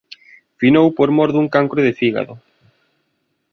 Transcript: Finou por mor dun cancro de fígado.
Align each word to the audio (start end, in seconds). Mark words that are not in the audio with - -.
Finou 0.61 0.87
por 0.97 1.09
mor 1.17 1.29
dun 1.33 1.47
cancro 1.55 1.79
de 1.87 1.93
fígado. 1.99 2.33